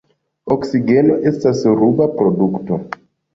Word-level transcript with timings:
Oksigeno 0.53 1.17
estas 1.33 1.61
ruba 1.83 2.09
produkto. 2.17 2.81